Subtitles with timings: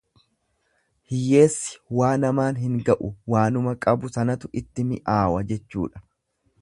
[1.11, 6.05] Hiyyeessi waa namaan hin ga'u, waanuma qabu sanatu itti mi'aawa jechuudha.